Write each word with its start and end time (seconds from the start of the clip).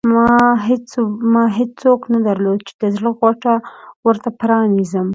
ما 1.33 1.43
هېڅوک 1.57 2.01
نه 2.13 2.19
درلودل 2.27 2.65
چې 2.67 2.73
د 2.81 2.83
زړه 2.95 3.09
غوټه 3.19 3.53
ورته 4.05 4.29
پرانېزم. 4.39 5.07